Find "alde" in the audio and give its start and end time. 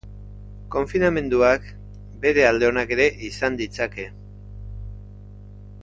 2.53-2.71